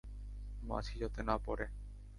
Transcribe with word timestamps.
মাছি 0.63 0.93
যাতে 0.99 1.21
না 1.23 1.35
পড়ে। 1.37 1.65